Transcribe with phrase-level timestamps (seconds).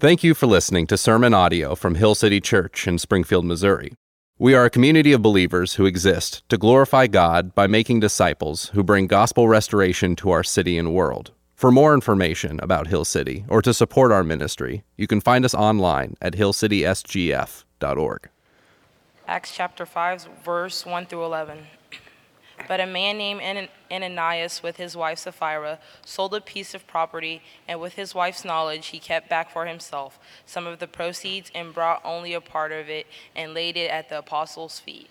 [0.00, 3.94] Thank you for listening to sermon audio from Hill City Church in Springfield, Missouri.
[4.38, 8.84] We are a community of believers who exist to glorify God by making disciples who
[8.84, 11.32] bring gospel restoration to our city and world.
[11.56, 15.52] For more information about Hill City or to support our ministry, you can find us
[15.52, 18.28] online at hillcitysgf.org.
[19.26, 21.58] Acts chapter 5, verse 1 through 11.
[22.68, 27.80] But a man named Ananias, with his wife Sapphira, sold a piece of property, and
[27.80, 32.04] with his wife's knowledge, he kept back for himself some of the proceeds and brought
[32.04, 35.08] only a part of it and laid it at the apostles' feet.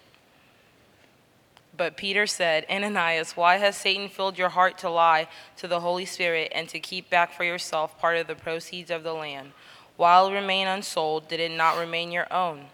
[1.75, 6.05] But Peter said, Ananias, why has Satan filled your heart to lie to the Holy
[6.05, 9.53] Spirit and to keep back for yourself part of the proceeds of the land?
[9.95, 12.65] While it remained unsold, did it not remain your own?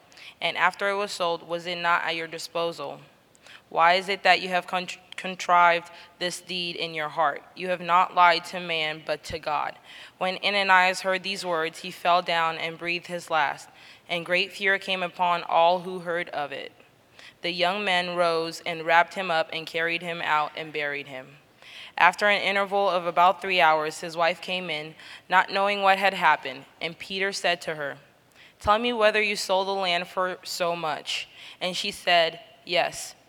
[0.41, 2.99] And after it was sold, was it not at your disposal?
[3.73, 4.67] Why is it that you have
[5.15, 7.41] contrived this deed in your heart?
[7.55, 9.79] You have not lied to man, but to God.
[10.19, 13.69] When Ananias heard these words, he fell down and breathed his last,
[14.07, 16.71] and great fear came upon all who heard of it.
[17.41, 21.30] The young men rose and wrapped him up and carried him out and buried him.
[21.97, 24.93] After an interval of about three hours, his wife came in,
[25.27, 27.97] not knowing what had happened, and Peter said to her,
[28.59, 31.27] Tell me whether you sold the land for so much.
[31.59, 33.15] And she said, Yes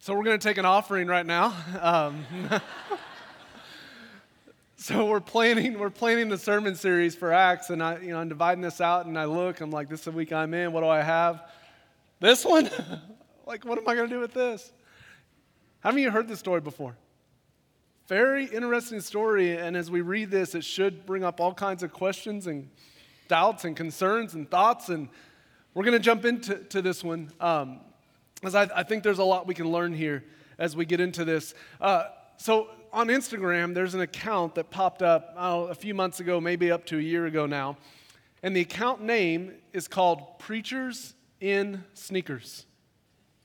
[0.00, 1.52] So we're going to take an offering right now.
[1.80, 2.24] Um,
[4.76, 8.28] so we're planning we're planning the sermon series for Acts, and I you know I'm
[8.28, 10.72] dividing this out, and I look, I'm like, this is the week I'm in.
[10.72, 11.42] What do I have?
[12.20, 12.70] This one.
[13.46, 14.70] like, what am I going to do with this?
[15.80, 16.96] Haven't you heard this story before?
[18.06, 21.92] Very interesting story, and as we read this, it should bring up all kinds of
[21.92, 22.70] questions and
[23.26, 25.08] doubts and concerns and thoughts, and
[25.74, 27.32] we're going to jump into to this one.
[27.40, 27.80] Um,
[28.40, 30.24] because I, I, think there's a lot we can learn here
[30.58, 31.54] as we get into this.
[31.80, 32.04] Uh,
[32.36, 36.70] so on Instagram, there's an account that popped up oh, a few months ago, maybe
[36.70, 37.76] up to a year ago now.
[38.42, 42.66] And the account name is called Preachers in Sneakers.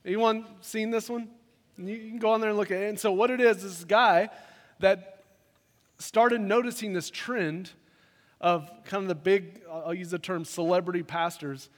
[0.04, 1.28] Anyone seen this one?
[1.76, 2.88] You can go on there and look at it.
[2.88, 4.28] And so, what it is, is this guy
[4.78, 5.22] that
[5.98, 7.70] started noticing this trend
[8.40, 11.70] of kind of the big, I'll use the term celebrity pastors,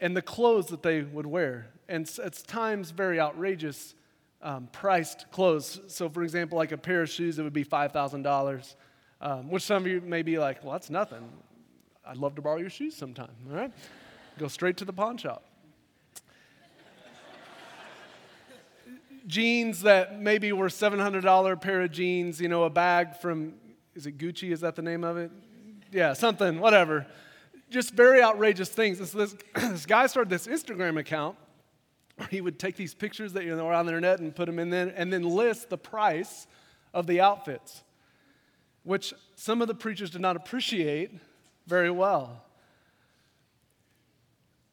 [0.00, 3.94] and the clothes that they would wear and at times very outrageous
[4.42, 5.80] um, priced clothes.
[5.88, 8.74] So, for example, like a pair of shoes, it would be $5,000,
[9.20, 11.28] um, which some of you may be like, well, that's nothing.
[12.06, 13.72] I'd love to borrow your shoes sometime, all right?
[14.38, 15.44] Go straight to the pawn shop.
[19.26, 23.54] jeans that maybe were $700 pair of jeans, you know, a bag from,
[23.94, 24.52] is it Gucci?
[24.52, 25.30] Is that the name of it?
[25.92, 27.06] Yeah, something, whatever.
[27.70, 28.98] Just very outrageous things.
[28.98, 31.36] This, this, this guy started this Instagram account
[32.16, 34.46] where he would take these pictures that you know, were on the internet and put
[34.46, 36.46] them in there and then list the price
[36.92, 37.84] of the outfits,
[38.82, 41.12] which some of the preachers did not appreciate
[41.66, 42.42] very well.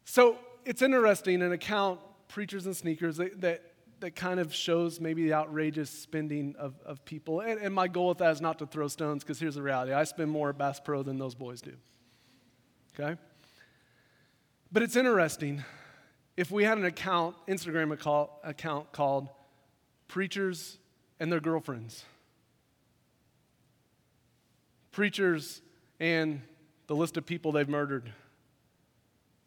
[0.04, 3.62] So it's interesting, an account, Preachers and Sneakers, that, that,
[4.00, 7.40] that kind of shows maybe the outrageous spending of, of people.
[7.40, 9.92] And, and my goal with that is not to throw stones, because here's the reality
[9.92, 11.72] I spend more at Bass Pro than those boys do.
[12.98, 13.20] Okay?
[14.72, 15.64] But it's interesting
[16.36, 17.92] if we had an account, Instagram
[18.44, 19.28] account called
[20.08, 20.78] Preachers
[21.20, 22.04] and Their Girlfriends.
[24.92, 25.60] Preachers
[26.00, 26.42] and
[26.86, 28.12] the list of people they've murdered.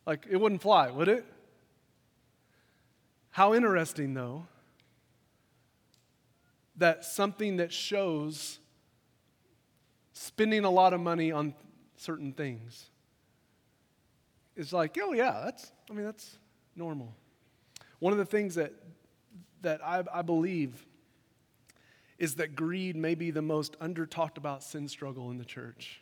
[0.06, 1.26] Like, it wouldn't fly, would it?
[3.32, 4.46] How interesting, though,
[6.76, 8.60] that something that shows
[10.14, 11.54] spending a lot of money on
[11.98, 12.90] certain things
[14.60, 16.38] is like, oh, yeah, that's, I mean, that's,
[16.80, 17.14] normal.
[18.00, 18.74] One of the things that,
[19.62, 20.86] that I, I believe
[22.18, 26.02] is that greed may be the most under talked about sin struggle in the church.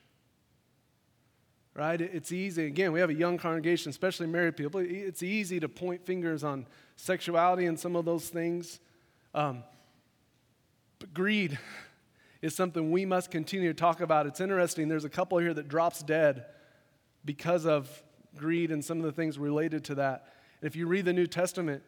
[1.74, 2.00] Right?
[2.00, 2.66] It's easy.
[2.66, 4.82] Again, we have a young congregation, especially married people.
[4.84, 6.66] It's easy to point fingers on
[6.96, 8.80] sexuality and some of those things.
[9.36, 9.64] Um,
[10.98, 11.60] but greed
[12.42, 14.26] is something we must continue to talk about.
[14.26, 14.88] It's interesting.
[14.88, 16.46] There's a couple here that drops dead
[17.26, 18.04] because of
[18.36, 20.34] greed and some of the things related to that.
[20.62, 21.84] If you read the New Testament,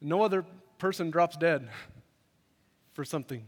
[0.00, 0.44] no other
[0.78, 1.68] person drops dead
[2.92, 3.44] for something.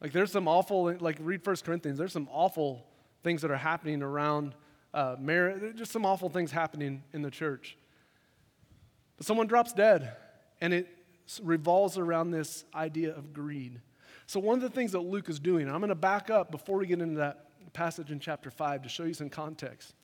[0.00, 2.86] Like there's some awful, like read 1 Corinthians, there's some awful
[3.22, 4.54] things that are happening around
[4.94, 7.76] uh, marriage, just some awful things happening in the church.
[9.16, 10.16] But someone drops dead,
[10.60, 10.88] and it
[11.42, 13.80] revolves around this idea of greed.
[14.26, 16.78] So, one of the things that Luke is doing, I'm going to back up before
[16.78, 19.94] we get into that passage in chapter 5 to show you some context.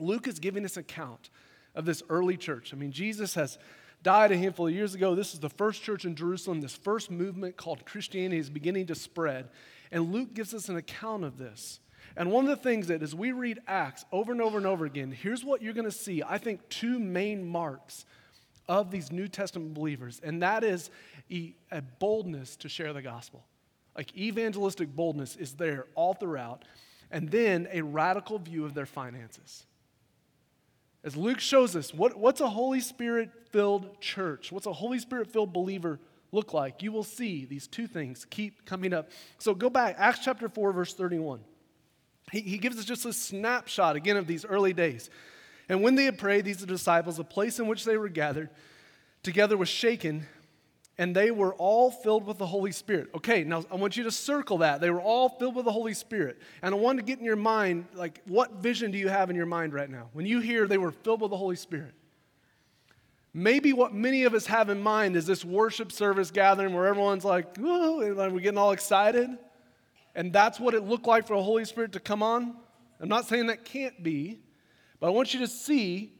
[0.00, 1.30] Luke is giving us an account
[1.74, 2.72] of this early church.
[2.72, 3.58] I mean, Jesus has
[4.02, 5.14] died a handful of years ago.
[5.14, 6.60] This is the first church in Jerusalem.
[6.60, 9.48] This first movement called Christianity is beginning to spread.
[9.90, 11.80] And Luke gives us an account of this.
[12.16, 14.84] And one of the things that as we read Acts over and over and over
[14.84, 16.22] again, here's what you're going to see.
[16.22, 18.04] I think two main marks
[18.68, 20.90] of these New Testament believers, and that is
[21.30, 21.54] a
[21.98, 23.44] boldness to share the gospel.
[23.96, 26.64] Like evangelistic boldness is there all throughout,
[27.10, 29.64] and then a radical view of their finances.
[31.04, 34.50] As Luke shows us, what, what's a Holy Spirit filled church?
[34.50, 36.00] What's a Holy Spirit filled believer
[36.32, 36.82] look like?
[36.82, 39.08] You will see these two things keep coming up.
[39.38, 41.40] So go back, Acts chapter 4, verse 31.
[42.32, 45.08] He, he gives us just a snapshot again of these early days.
[45.68, 48.50] And when they had prayed, these disciples, the place in which they were gathered
[49.22, 50.26] together was shaken,
[50.98, 53.08] and they were all filled with the Holy Spirit.
[53.14, 54.80] Okay, now I want you to circle that.
[54.80, 56.38] They were all filled with the Holy Spirit.
[56.60, 59.36] And I want to get in your mind, like, what vision do you have in
[59.36, 60.08] your mind right now?
[60.12, 61.94] When you hear they were filled with the Holy Spirit,
[63.32, 67.24] maybe what many of us have in mind is this worship service gathering where everyone's
[67.24, 69.30] like, whoa, and we're getting all excited.
[70.16, 72.56] And that's what it looked like for the Holy Spirit to come on.
[73.00, 74.40] I'm not saying that can't be,
[74.98, 76.12] but I want you to see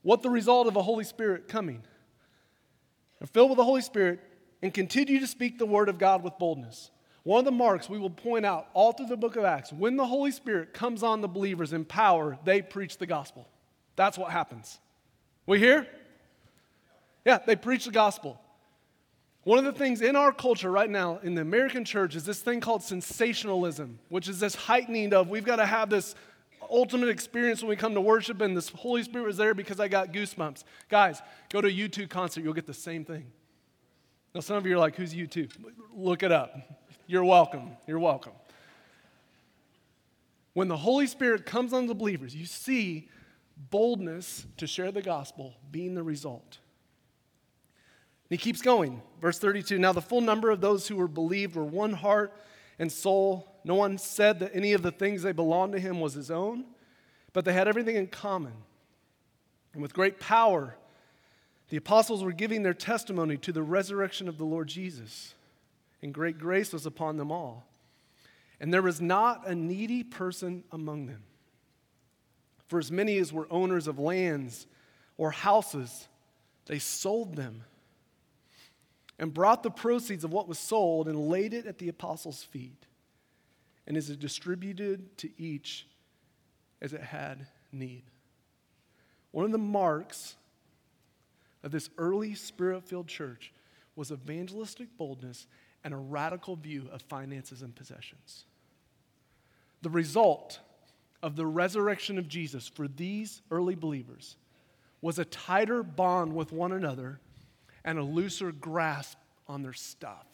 [0.00, 1.82] what the result of a Holy Spirit coming.
[3.24, 4.20] And filled with the Holy Spirit
[4.60, 6.90] and continue to speak the word of God with boldness.
[7.22, 9.96] One of the marks we will point out all through the book of Acts when
[9.96, 13.48] the Holy Spirit comes on the believers in power, they preach the gospel.
[13.96, 14.78] That's what happens.
[15.46, 15.86] We hear?
[17.24, 18.38] Yeah, they preach the gospel.
[19.44, 22.40] One of the things in our culture right now in the American church is this
[22.40, 26.14] thing called sensationalism, which is this heightening of we've got to have this
[26.74, 29.88] ultimate experience when we come to worship and the Holy Spirit was there because I
[29.88, 30.64] got goosebumps.
[30.88, 31.22] Guys,
[31.52, 33.26] go to a U2 concert, you'll get the same thing.
[34.34, 35.50] Now, some of you are like, who's U2?
[35.94, 36.56] Look it up.
[37.06, 37.70] You're welcome.
[37.86, 38.32] You're welcome.
[40.54, 43.08] When the Holy Spirit comes on the believers, you see
[43.70, 46.58] boldness to share the gospel being the result.
[48.28, 49.02] And He keeps going.
[49.20, 52.32] Verse 32 Now the full number of those who were believed were one heart
[52.78, 53.53] and soul.
[53.64, 56.64] No one said that any of the things they belonged to him was his own,
[57.32, 58.52] but they had everything in common.
[59.72, 60.76] And with great power,
[61.70, 65.34] the apostles were giving their testimony to the resurrection of the Lord Jesus,
[66.02, 67.66] and great grace was upon them all.
[68.60, 71.24] And there was not a needy person among them.
[72.66, 74.66] For as many as were owners of lands
[75.16, 76.08] or houses,
[76.66, 77.64] they sold them
[79.18, 82.86] and brought the proceeds of what was sold and laid it at the apostles' feet.
[83.86, 85.86] And is distributed to each
[86.80, 88.04] as it had need.
[89.30, 90.36] One of the marks
[91.62, 93.52] of this early spirit filled church
[93.96, 95.46] was evangelistic boldness
[95.82, 98.44] and a radical view of finances and possessions.
[99.82, 100.60] The result
[101.22, 104.36] of the resurrection of Jesus for these early believers
[105.00, 107.20] was a tighter bond with one another
[107.84, 110.26] and a looser grasp on their stuff.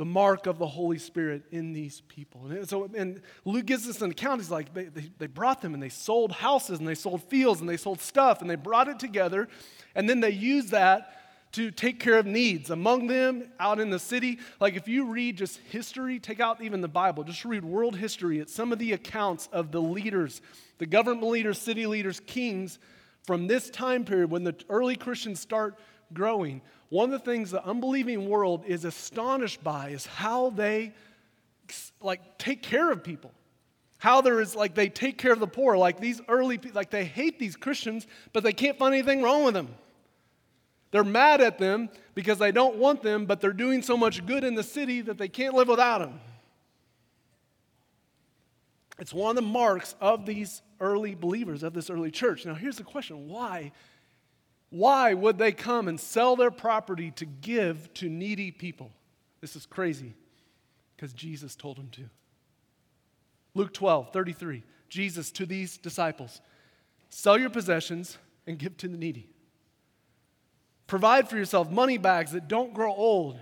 [0.00, 2.46] The mark of the Holy Spirit in these people.
[2.46, 4.40] And so, and Luke gives us an account.
[4.40, 7.60] He's like, they, they, they brought them and they sold houses and they sold fields
[7.60, 9.46] and they sold stuff and they brought it together.
[9.94, 11.20] And then they used that
[11.52, 14.38] to take care of needs among them out in the city.
[14.58, 18.38] Like if you read just history, take out even the Bible, just read world history.
[18.38, 20.40] It's some of the accounts of the leaders,
[20.78, 22.78] the government leaders, city leaders, kings
[23.24, 25.78] from this time period when the early Christians start
[26.12, 30.92] growing, one of the things the unbelieving world is astonished by is how they
[32.00, 33.32] like take care of people.
[33.98, 35.76] How there is like they take care of the poor.
[35.76, 39.54] Like these early like they hate these Christians, but they can't find anything wrong with
[39.54, 39.68] them.
[40.90, 44.42] They're mad at them because they don't want them, but they're doing so much good
[44.42, 46.18] in the city that they can't live without them.
[48.98, 52.44] It's one of the marks of these early believers, of this early church.
[52.44, 53.72] Now, here's the question why?
[54.70, 58.92] Why would they come and sell their property to give to needy people?
[59.40, 60.14] This is crazy
[60.96, 62.04] because Jesus told them to.
[63.54, 64.62] Luke 12, 33.
[64.88, 66.40] Jesus to these disciples
[67.08, 69.28] sell your possessions and give to the needy.
[70.86, 73.40] Provide for yourself money bags that don't grow old,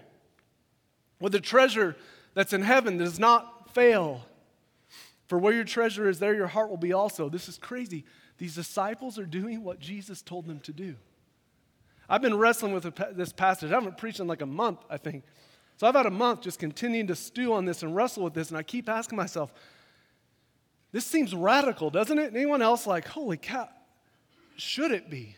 [1.21, 1.97] with a treasure
[2.35, 4.23] that's in heaven that does not fail
[5.29, 7.29] for where your treasure is, there your heart will be also.
[7.29, 8.05] This is crazy.
[8.39, 10.97] These disciples are doing what Jesus told them to do.
[12.09, 13.71] I've been wrestling with this passage.
[13.71, 15.25] I haven't preached in like a month, I think.
[15.77, 18.49] So I've had a month just continuing to stew on this and wrestle with this,
[18.49, 19.53] and I keep asking myself,
[20.91, 22.35] this seems radical, doesn't it?
[22.35, 23.69] Anyone else like, holy cow,
[24.57, 25.37] should it be?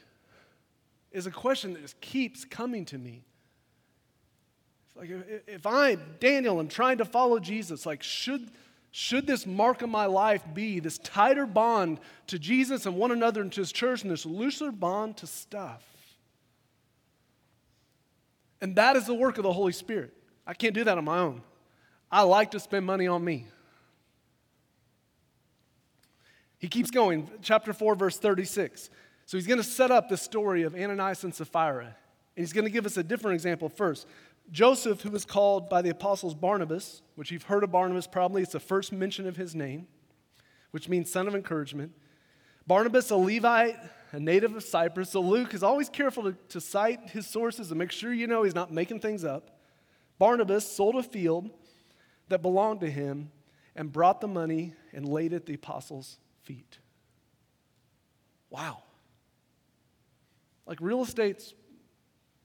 [1.13, 3.25] Is a question that just keeps coming to me.
[4.87, 8.49] It's like if I'm Daniel and trying to follow Jesus, like should
[8.93, 13.41] should this mark of my life be this tighter bond to Jesus and one another
[13.41, 15.85] and to his church and this looser bond to stuff?
[18.61, 20.13] And that is the work of the Holy Spirit.
[20.47, 21.43] I can't do that on my own.
[22.11, 23.47] I like to spend money on me.
[26.59, 28.91] He keeps going, chapter 4, verse 36.
[29.25, 31.85] So he's going to set up the story of Ananias and Sapphira.
[31.85, 31.95] And
[32.35, 34.07] he's going to give us a different example first.
[34.51, 38.53] Joseph, who was called by the apostles Barnabas, which you've heard of Barnabas probably, it's
[38.53, 39.87] the first mention of his name,
[40.73, 41.93] which means son of encouragement.
[42.67, 43.77] Barnabas, a Levite,
[44.13, 45.11] a native of Cyprus.
[45.11, 48.43] So Luke is always careful to, to cite his sources and make sure you know
[48.43, 49.59] he's not making things up.
[50.19, 51.51] Barnabas sold a field
[52.29, 53.31] that belonged to him
[53.77, 56.79] and brought the money and laid it at the apostles' feet.
[58.51, 58.83] Wow.
[60.67, 61.55] Like real estate's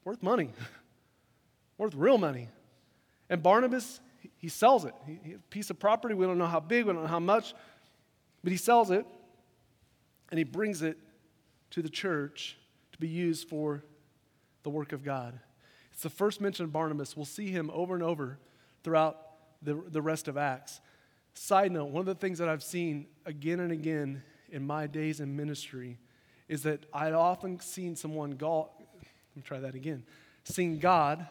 [0.03, 0.51] worth money.
[1.77, 2.47] worth real money.
[3.29, 3.99] And Barnabas,
[4.37, 4.93] he sells it.
[5.05, 7.19] He, he, a piece of property, we don't know how big, we don't know how
[7.19, 7.53] much,
[8.43, 9.05] but he sells it
[10.29, 10.97] and he brings it
[11.75, 12.57] to the church
[12.93, 13.83] to be used for
[14.63, 15.37] the work of God.
[15.91, 17.17] It's the first mention of Barnabas.
[17.17, 18.39] We'll see him over and over
[18.81, 19.17] throughout
[19.61, 20.79] the, the rest of Acts.
[21.33, 25.19] Side note, one of the things that I've seen again and again in my days
[25.19, 25.99] in ministry
[26.47, 30.05] is that I'd often seen someone, go, let me try that again,
[30.45, 31.27] seen God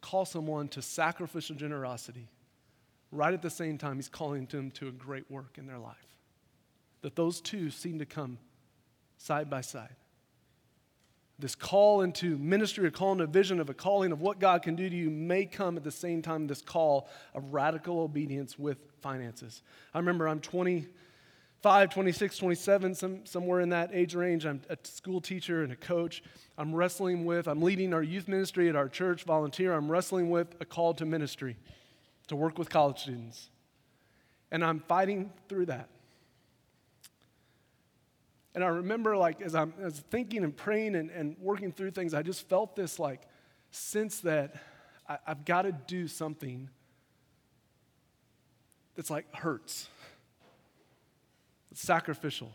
[0.00, 2.28] call someone to sacrificial generosity,
[3.10, 6.06] right at the same time, he's calling them to a great work in their life.
[7.02, 8.38] That those two seem to come
[9.18, 9.94] side by side.
[11.38, 14.74] This call into ministry, a call into vision of a calling of what God can
[14.74, 18.78] do to you may come at the same time, this call of radical obedience with
[19.02, 19.62] finances.
[19.92, 24.46] I remember I'm 25, 26, 27, some, somewhere in that age range.
[24.46, 26.22] I'm a school teacher and a coach.
[26.56, 29.74] I'm wrestling with, I'm leading our youth ministry at our church, volunteer.
[29.74, 31.58] I'm wrestling with a call to ministry,
[32.28, 33.50] to work with college students.
[34.50, 35.90] And I'm fighting through that.
[38.56, 42.14] And I remember, like, as I'm as thinking and praying and, and working through things,
[42.14, 43.20] I just felt this, like,
[43.70, 44.54] sense that
[45.06, 46.70] I, I've got to do something
[48.96, 49.88] that's like hurts.
[51.70, 52.46] It's sacrificial.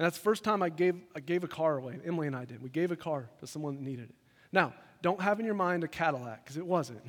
[0.00, 2.00] And that's the first time I gave, I gave a car away.
[2.04, 2.60] Emily and I did.
[2.60, 4.16] We gave a car to someone that needed it.
[4.50, 7.02] Now, don't have in your mind a Cadillac, because it wasn't.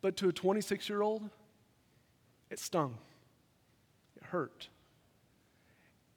[0.00, 1.22] But to a 26 year old,
[2.50, 2.98] it stung.
[4.16, 4.68] It hurt.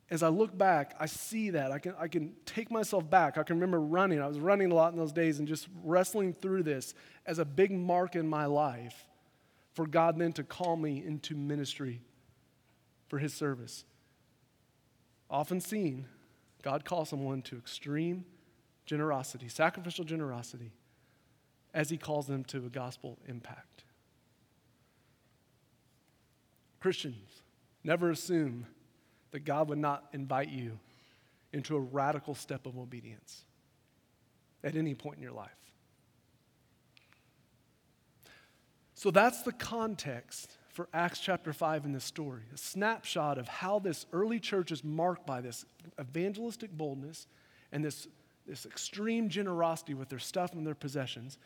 [0.10, 1.72] As I look back, I see that.
[1.72, 3.38] I can, I can take myself back.
[3.38, 4.22] I can remember running.
[4.22, 6.94] I was running a lot in those days and just wrestling through this
[7.26, 9.08] as a big mark in my life
[9.74, 12.02] for God then to call me into ministry
[13.08, 13.84] for His service.
[15.30, 16.06] Often seen,
[16.62, 18.26] God calls someone to extreme
[18.86, 20.72] generosity, sacrificial generosity,
[21.74, 23.84] as He calls them to a gospel impact.
[26.80, 27.42] Christians,
[27.84, 28.68] never assume
[29.36, 30.80] that God would not invite you
[31.52, 33.44] into a radical step of obedience
[34.64, 35.52] at any point in your life.
[38.94, 43.80] So that's the context for Acts chapter 5 in this story a snapshot of how
[43.80, 45.66] this early church is marked by this
[46.00, 47.28] evangelistic boldness
[47.74, 48.08] and this,
[48.48, 51.38] this extreme generosity with their stuff and their possessions.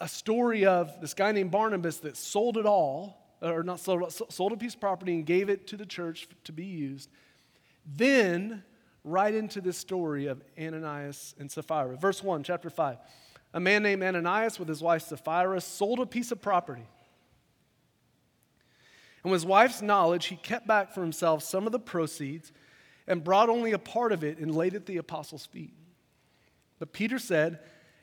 [0.00, 4.12] A story of this guy named Barnabas that sold it all, Uh, or not sold,
[4.12, 7.08] sold a piece of property and gave it to the church to be used.
[7.86, 8.62] Then,
[9.02, 11.96] right into this story of Ananias and Sapphira.
[11.96, 12.98] Verse 1, chapter 5.
[13.54, 16.86] A man named Ananias with his wife Sapphira sold a piece of property.
[19.22, 22.52] And with his wife's knowledge, he kept back for himself some of the proceeds
[23.06, 25.74] and brought only a part of it and laid it at the apostles' feet.
[26.78, 27.60] But Peter said,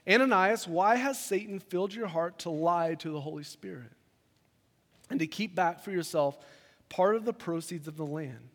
[0.08, 3.92] Ananias, why has Satan filled your heart to lie to the Holy Spirit
[5.10, 6.38] and to keep back for yourself
[6.90, 8.50] part of the proceeds of the land?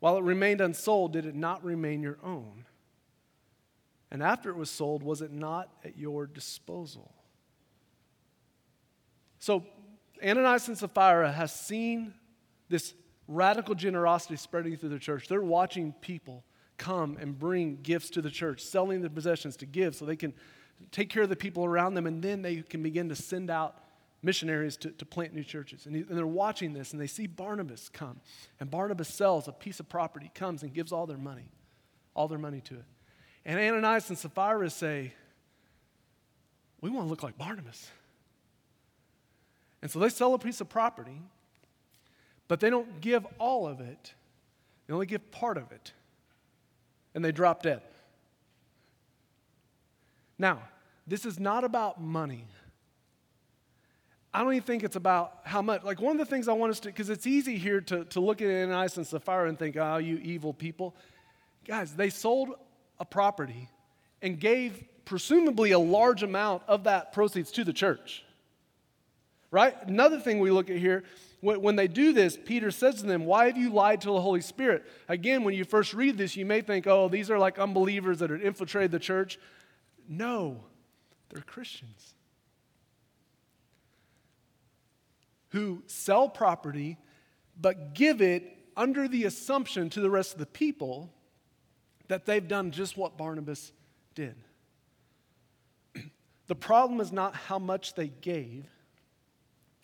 [0.00, 2.64] While it remained unsold, did it not remain your own?
[4.10, 7.14] And after it was sold, was it not at your disposal?
[9.38, 9.64] So
[10.22, 12.14] Ananias and Sapphira has seen
[12.68, 12.94] this
[13.26, 15.28] radical generosity spreading through the church.
[15.28, 16.44] They're watching people
[16.78, 20.34] come and bring gifts to the church, selling their possessions to give so they can
[20.90, 23.81] take care of the people around them, and then they can begin to send out
[24.22, 25.86] missionaries to, to plant new churches.
[25.86, 28.20] And, he, and they're watching this, and they see Barnabas come.
[28.60, 31.50] And Barnabas sells a piece of property, comes and gives all their money,
[32.14, 32.84] all their money to it.
[33.44, 35.12] And Ananias and Sapphira say,
[36.80, 37.90] We want to look like Barnabas.
[39.82, 41.20] And so they sell a piece of property,
[42.46, 44.14] but they don't give all of it,
[44.86, 45.92] they only give part of it.
[47.14, 47.82] And they drop dead.
[50.38, 50.62] Now,
[51.06, 52.46] this is not about money.
[54.34, 55.82] I don't even think it's about how much.
[55.82, 58.20] Like, one of the things I want us to, because it's easy here to, to
[58.20, 60.94] look at Ananias and Sapphira and think, oh, you evil people.
[61.66, 62.54] Guys, they sold
[62.98, 63.68] a property
[64.22, 68.24] and gave presumably a large amount of that proceeds to the church.
[69.50, 69.76] Right?
[69.86, 71.04] Another thing we look at here,
[71.42, 74.40] when they do this, Peter says to them, Why have you lied to the Holy
[74.40, 74.84] Spirit?
[75.08, 78.30] Again, when you first read this, you may think, Oh, these are like unbelievers that
[78.30, 79.38] have infiltrated the church.
[80.08, 80.62] No,
[81.28, 82.14] they're Christians
[85.52, 86.98] who sell property
[87.60, 91.12] but give it under the assumption to the rest of the people
[92.08, 93.72] that they've done just what Barnabas
[94.14, 94.34] did.
[96.48, 98.66] The problem is not how much they gave,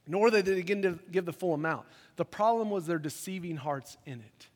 [0.07, 1.87] nor that they give the full amount.
[2.17, 4.49] The problem was their deceiving hearts in it.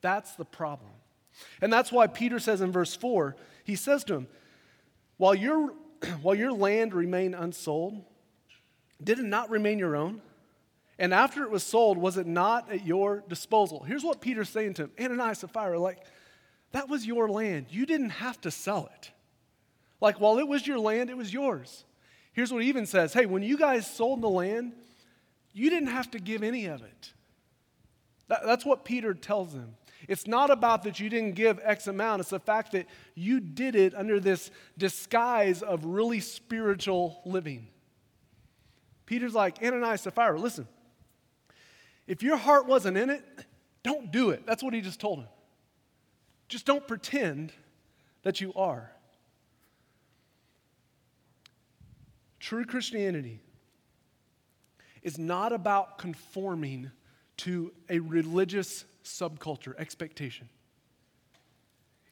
[0.00, 0.90] That's the problem.
[1.60, 4.26] And that's why Peter says in verse 4, he says to him,
[5.16, 5.74] While your,
[6.22, 8.02] while your land remained unsold,
[9.02, 10.22] did it not remain your own?
[10.98, 13.82] And after it was sold, was it not at your disposal?
[13.82, 15.98] Here's what Peter's saying to him Ananias and Sapphira, like,
[16.72, 17.66] that was your land.
[17.70, 19.10] You didn't have to sell it.
[20.00, 21.84] Like, while it was your land, it was yours.
[22.32, 24.72] Here's what he even says Hey, when you guys sold the land,
[25.52, 27.12] you didn't have to give any of it.
[28.28, 29.74] That, that's what Peter tells them.
[30.06, 33.74] It's not about that you didn't give X amount, it's the fact that you did
[33.74, 37.68] it under this disguise of really spiritual living.
[39.06, 40.68] Peter's like, Ananias, Sapphira, listen,
[42.08, 43.22] if your heart wasn't in it,
[43.84, 44.44] don't do it.
[44.46, 45.28] That's what he just told him.
[46.48, 47.52] Just don't pretend
[48.22, 48.90] that you are.
[52.40, 53.40] True Christianity
[55.02, 56.90] is not about conforming
[57.38, 60.48] to a religious subculture expectation.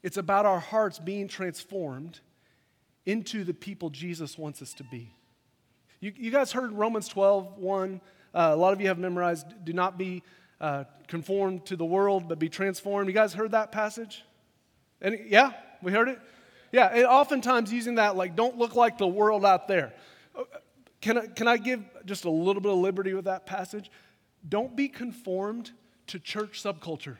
[0.02, 2.20] It's about our hearts being transformed
[3.06, 5.14] into the people Jesus wants us to be.
[6.00, 8.00] You, you guys heard Romans 12, 1.
[8.36, 10.22] Uh, a lot of you have memorized, do not be
[10.60, 13.08] uh, conformed to the world, but be transformed.
[13.08, 14.26] You guys heard that passage?
[15.00, 16.20] Yeah, we heard it?
[16.70, 19.94] Yeah, and oftentimes using that, like, don't look like the world out there.
[21.00, 23.90] Can I, can I give just a little bit of liberty with that passage?
[24.46, 25.70] Don't be conformed
[26.08, 27.16] to church subculture,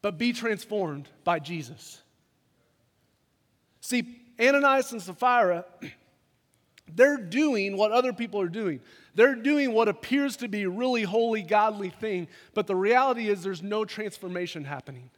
[0.00, 2.00] but be transformed by Jesus.
[3.82, 5.66] See, Ananias and Sapphira,
[6.94, 8.80] they're doing what other people are doing.
[9.14, 13.42] They're doing what appears to be a really holy, godly thing, but the reality is
[13.42, 15.10] there's no transformation happening.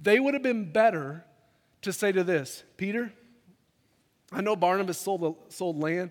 [0.00, 1.24] They would have been better
[1.82, 3.12] to say to this Peter,
[4.32, 6.10] I know Barnabas sold, sold land.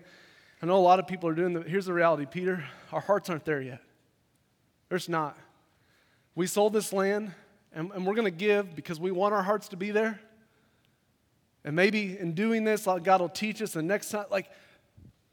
[0.62, 1.68] I know a lot of people are doing that.
[1.68, 2.64] Here's the reality, Peter.
[2.92, 3.82] Our hearts aren't there yet.
[4.88, 5.36] There's not.
[6.34, 7.32] We sold this land,
[7.72, 10.20] and, and we're going to give because we want our hearts to be there.
[11.64, 13.76] And maybe in doing this, God will teach us.
[13.76, 14.50] And next time, like,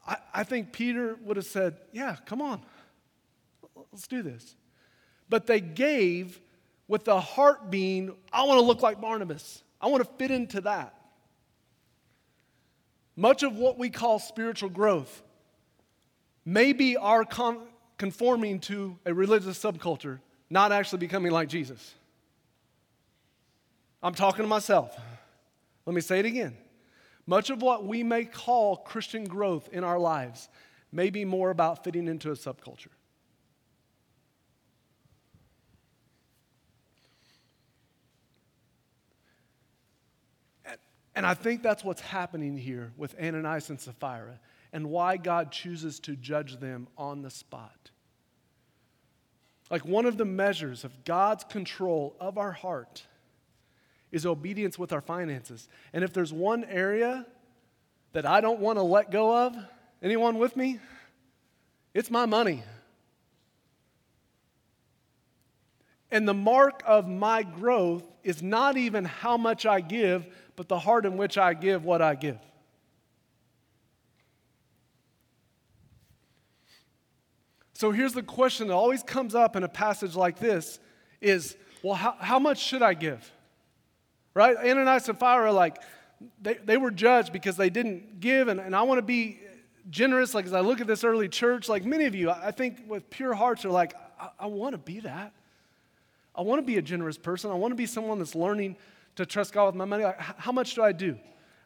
[0.08, 2.62] I, I think Peter would have said, Yeah, come on.
[3.92, 4.56] Let's do this.
[5.30, 6.40] But they gave
[6.88, 9.64] with the heart being, I want to look like Barnabas.
[9.80, 10.96] I want to fit into that.
[13.16, 15.22] Much of what we call spiritual growth
[16.46, 17.62] may be our con-
[17.98, 21.94] conforming to a religious subculture, not actually becoming like Jesus.
[24.02, 24.98] I'm talking to myself.
[25.86, 26.58] Let me say it again.
[27.26, 30.50] Much of what we may call Christian growth in our lives
[30.92, 32.88] may be more about fitting into a subculture.
[41.14, 44.40] And I think that's what's happening here with Ananias and Sapphira
[44.74, 47.92] and why God chooses to judge them on the spot.
[49.70, 53.06] Like one of the measures of God's control of our heart
[54.12, 55.70] is obedience with our finances.
[55.94, 57.26] And if there's one area
[58.14, 59.56] that I don't want to let go of,
[60.02, 60.80] anyone with me?
[61.94, 62.64] It's my money.
[66.12, 70.78] And the mark of my growth is not even how much I give, but the
[70.78, 72.40] heart in which I give what I give.
[77.74, 80.80] So here's the question that always comes up in a passage like this
[81.20, 83.32] is, well, how, how much should I give?
[84.34, 84.56] Right?
[84.58, 85.78] Ananias and Sapphira are like,
[86.42, 89.40] they, they were judged because they didn't give, and, and I want to be
[89.90, 90.34] generous.
[90.34, 93.10] Like, as I look at this early church, like many of you, I think with
[93.10, 95.34] pure hearts are like, I, I want to be that.
[96.36, 97.52] I want to be a generous person.
[97.52, 98.78] I want to be someone that's learning
[99.16, 100.04] to trust God with my money.
[100.04, 101.18] Like, how much do I do?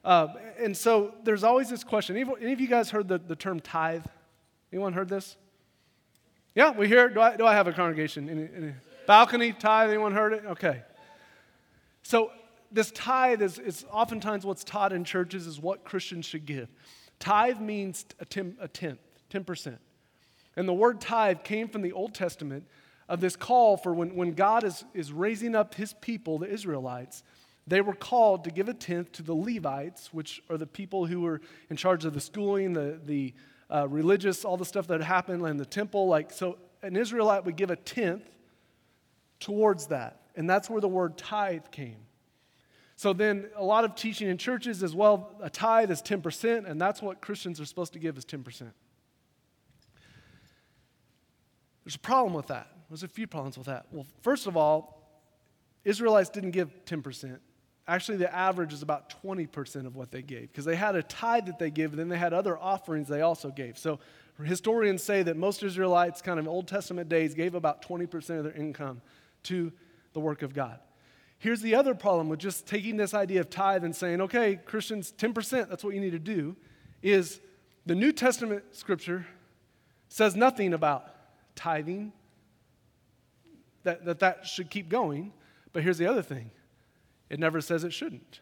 [0.04, 0.28] Uh,
[0.60, 2.16] and so there's always this question.
[2.16, 4.06] Any, any of you guys heard the, the term tithe?
[4.72, 5.36] Anyone heard this?
[6.56, 7.14] Yeah, we hear it.
[7.14, 8.30] Do I, do I have a congregation?
[8.30, 8.74] Any, any
[9.06, 9.90] balcony, tithe?
[9.90, 10.46] Anyone heard it?
[10.46, 10.82] Okay.
[12.04, 12.32] So
[12.72, 16.70] this tithe is, is oftentimes what's taught in churches is what Christians should give.
[17.20, 18.26] Tithe means a,
[18.60, 19.00] a tenth,
[19.32, 19.78] 10%.
[20.56, 22.66] And the word tithe came from the Old Testament
[23.08, 27.24] of this call for when, when God is, is raising up his people, the Israelites,
[27.68, 31.22] they were called to give a tenth to the Levites, which are the people who
[31.22, 33.34] were in charge of the schooling, the, the
[33.74, 36.08] uh, religious, all the stuff that happened in the temple.
[36.08, 38.30] Like, so an Israelite would give a tenth
[39.40, 40.22] towards that.
[40.36, 42.05] And that's where the word tithe came.
[42.96, 46.80] So then a lot of teaching in churches as well, a tithe is 10%, and
[46.80, 48.72] that's what Christians are supposed to give is 10%.
[51.84, 52.70] There's a problem with that.
[52.90, 53.86] There's a few problems with that.
[53.92, 55.04] Well, first of all,
[55.84, 57.40] Israelites didn't give 10%.
[57.88, 61.46] Actually, the average is about 20% of what they gave because they had a tithe
[61.46, 63.78] that they gave, and then they had other offerings they also gave.
[63.78, 64.00] So
[64.44, 68.54] historians say that most Israelites, kind of Old Testament days, gave about 20% of their
[68.54, 69.02] income
[69.44, 69.72] to
[70.14, 70.80] the work of God.
[71.46, 75.14] Here's the other problem with just taking this idea of tithe and saying, okay, Christians,
[75.16, 76.56] 10%, that's what you need to do,
[77.04, 77.40] is
[77.86, 79.28] the New Testament scripture
[80.10, 81.06] says nothing about
[81.56, 82.14] tithing,
[83.84, 85.34] that that, that should keep going.
[85.72, 86.50] But here's the other thing
[87.30, 88.40] it never says it shouldn't.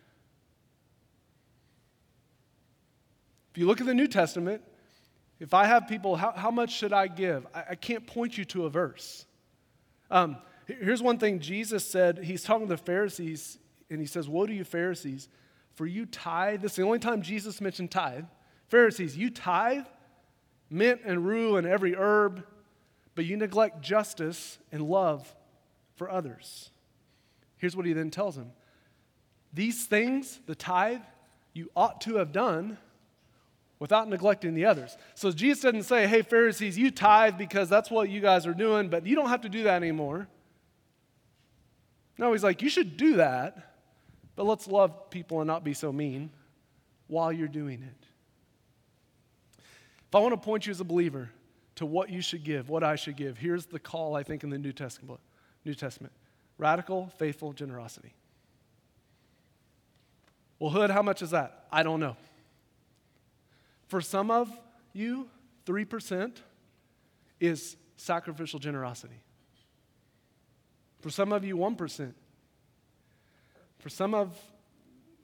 [3.52, 4.62] If you look at the New Testament,
[5.42, 7.46] if I have people, how, how much should I give?
[7.54, 9.26] I, I can't point you to a verse.
[10.10, 12.19] Um, here's one thing Jesus said.
[12.19, 13.58] He's talking to the Pharisees,
[13.89, 15.30] and he says, Woe to you, Pharisees,
[15.76, 16.62] for you tithe.
[16.62, 18.26] This is the only time Jesus mentioned tithe.
[18.67, 19.86] Pharisees, you tithe
[20.69, 22.43] mint and rue and every herb,
[23.15, 25.34] but you neglect justice and love
[25.95, 26.71] for others.
[27.58, 28.52] Here's what he then tells them
[29.54, 31.02] These things, the tithe,
[31.54, 32.78] you ought to have done
[33.80, 34.97] without neglecting the others.
[35.13, 38.88] So Jesus doesn't say, hey, Pharisees, you tithe because that's what you guys are doing,
[38.88, 40.28] but you don't have to do that anymore.
[42.17, 43.76] No, he's like, you should do that,
[44.36, 46.30] but let's love people and not be so mean
[47.08, 48.06] while you're doing it.
[50.08, 51.30] If I want to point you as a believer
[51.76, 54.49] to what you should give, what I should give, here's the call, I think, in
[54.49, 55.19] the New Testament.
[55.65, 56.13] New Testament.
[56.58, 58.13] Radical, faithful generosity.
[60.60, 61.65] Well, Hood, how much is that?
[61.71, 62.15] I don't know.
[63.88, 64.49] For some of
[64.93, 65.30] you,
[65.65, 66.32] 3%
[67.39, 69.19] is sacrificial generosity.
[71.04, 72.13] For some of you, 1%.
[73.80, 74.39] For some of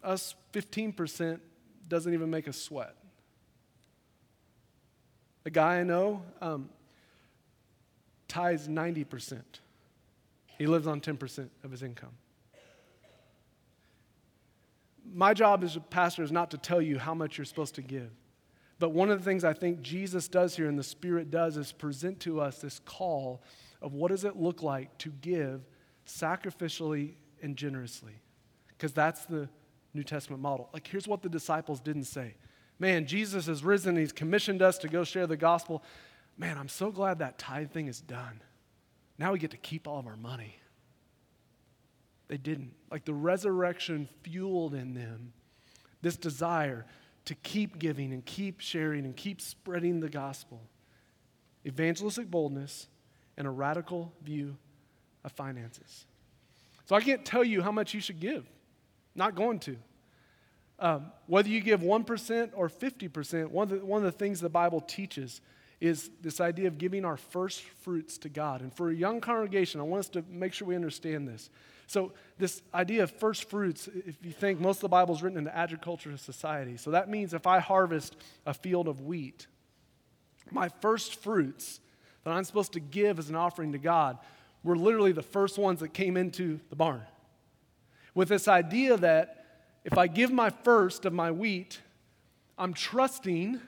[0.03, 1.39] us, 15%
[1.87, 2.97] doesn't even make us sweat.
[5.45, 6.69] A guy I know um,
[8.27, 9.41] tithes 90%.
[10.57, 12.11] He lives on 10% of his income.
[15.13, 17.81] My job as a pastor is not to tell you how much you're supposed to
[17.81, 18.11] give.
[18.79, 21.71] But one of the things I think Jesus does here and the Spirit does is
[21.71, 23.41] present to us this call
[23.81, 25.61] of what does it look like to give
[26.05, 28.13] sacrificially and generously.
[28.67, 29.49] Because that's the
[29.93, 30.69] New Testament model.
[30.73, 32.35] Like, here's what the disciples didn't say
[32.79, 35.83] Man, Jesus has risen, he's commissioned us to go share the gospel.
[36.37, 38.41] Man, I'm so glad that tithe thing is done.
[39.17, 40.55] Now we get to keep all of our money.
[42.29, 42.73] They didn't.
[42.89, 45.33] Like the resurrection fueled in them
[46.01, 46.85] this desire
[47.25, 50.61] to keep giving and keep sharing and keep spreading the gospel.
[51.67, 52.87] Evangelistic boldness
[53.39, 54.55] and a radical view
[55.23, 56.05] of finances.
[56.85, 58.45] So I can't tell you how much you should give.
[59.15, 59.77] Not going to.
[60.77, 64.49] Um, whether you give 1% or 50%, one of, the, one of the things the
[64.49, 65.41] Bible teaches
[65.81, 68.61] is this idea of giving our first fruits to God.
[68.61, 71.49] And for a young congregation, I want us to make sure we understand this.
[71.87, 75.39] So, this idea of first fruits, if you think most of the Bible is written
[75.39, 79.47] in the agricultural society, so that means if I harvest a field of wheat,
[80.51, 81.79] my first fruits
[82.29, 84.17] that I'm supposed to give as an offering to God
[84.63, 87.01] were literally the first ones that came into the barn.
[88.13, 89.45] With this idea that
[89.83, 91.79] if I give my first of my wheat,
[92.57, 93.59] I'm trusting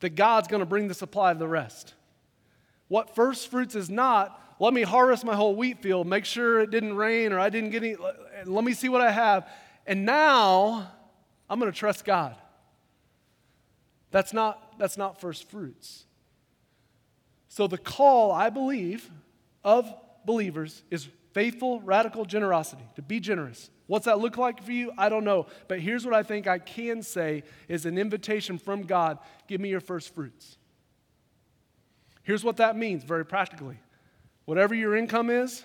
[0.00, 1.94] that God's going to bring the supply of the rest.
[2.88, 6.70] What first fruits is not, let me harvest my whole wheat field, make sure it
[6.70, 7.96] didn't rain or I didn't get any,
[8.44, 9.48] let me see what I have.
[9.86, 10.90] And now
[11.48, 12.36] I'm going to trust God.
[14.10, 16.04] That's not, that's not first fruits.
[17.48, 19.10] So the call, I believe,
[19.64, 19.92] of
[20.24, 23.70] believers is faithful, radical generosity, to be generous.
[23.86, 24.92] What's that look like for you?
[24.98, 25.46] I don't know.
[25.66, 29.70] But here's what I think I can say is an invitation from God give me
[29.70, 30.58] your first fruits.
[32.22, 33.78] Here's what that means very practically.
[34.44, 35.62] Whatever your income is,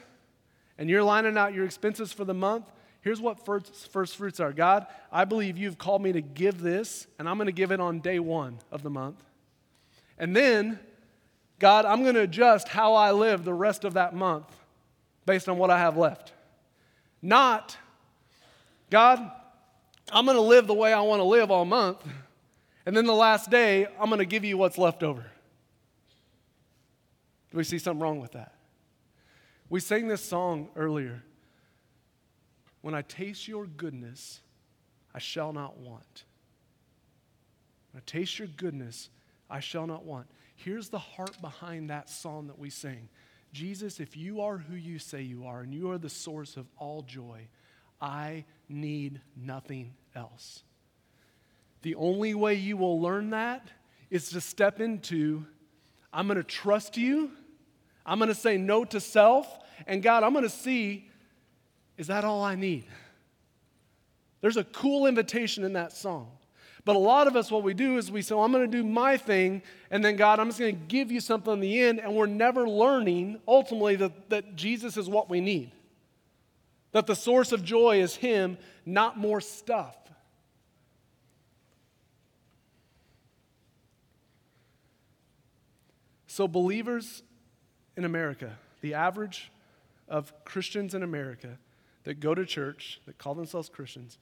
[0.78, 2.66] and you're lining out your expenses for the month,
[3.04, 7.06] Here's what first, first fruits are God, I believe you've called me to give this,
[7.20, 9.22] and I'm going to give it on day one of the month.
[10.18, 10.80] And then,
[11.60, 14.46] God, I'm going to adjust how I live the rest of that month
[15.26, 16.34] based on what I have left.
[17.22, 17.78] Not,
[18.90, 19.20] God,
[20.12, 22.04] I'm going to live the way I want to live all month,
[22.86, 25.22] and then the last day, I'm going to give you what's left over.
[27.52, 28.56] Do we see something wrong with that?
[29.70, 31.24] We sang this song earlier.
[32.82, 34.42] When I taste your goodness,
[35.16, 36.26] I shall not want.
[37.92, 39.10] When I taste your goodness,
[39.54, 40.26] I shall not want.
[40.56, 43.08] Here's the heart behind that song that we sing
[43.54, 46.66] Jesus, if you are who you say you are, and you are the source of
[46.76, 47.48] all joy,
[48.02, 50.64] I need nothing else.
[51.84, 53.68] The only way you will learn that
[54.10, 55.46] is to step into
[56.12, 57.30] I'm going to trust you,
[58.08, 61.10] I'm going to say no to self, and God, I'm going to see
[61.96, 62.86] is that all I need?
[64.42, 66.32] There's a cool invitation in that song.
[66.86, 68.78] But a lot of us, what we do is we say, well, I'm going to
[68.78, 71.80] do my thing, and then God, I'm just going to give you something in the
[71.80, 75.72] end, and we're never learning ultimately that, that Jesus is what we need.
[76.92, 79.96] That the source of joy is Him, not more stuff.
[86.28, 87.24] So, believers
[87.96, 89.52] in America, the average
[90.10, 91.60] of Christians in America,
[92.04, 94.18] that go to church, that call themselves Christians,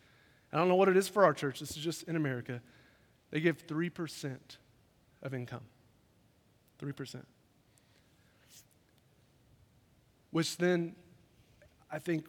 [0.53, 2.61] I don't know what it is for our church, this is just in America,
[3.29, 4.37] they give 3%
[5.23, 5.63] of income.
[6.81, 7.23] 3%.
[10.31, 10.95] Which then,
[11.91, 12.25] I think